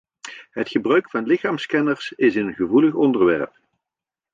Het 0.49 0.69
gebruik 0.69 1.09
van 1.09 1.25
lichaamsscanners 1.25 2.11
is 2.11 2.35
een 2.35 2.53
gevoelig 2.53 2.93
onderwerp. 2.93 3.59